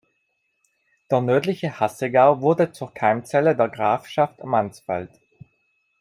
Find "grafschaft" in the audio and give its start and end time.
3.69-4.43